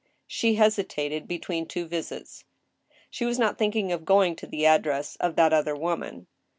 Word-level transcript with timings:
She 0.25 0.55
hesitated 0.55 1.27
between 1.27 1.67
two 1.67 1.85
visits. 1.87 2.43
She 3.11 3.23
was 3.23 3.37
not 3.37 3.59
thinking 3.59 3.91
of 3.91 4.03
going 4.03 4.35
to 4.37 4.47
the 4.47 4.65
address 4.65 5.15
of 5.17 5.35
that 5.35 5.53
other 5.53 5.75
woman. 5.75 6.25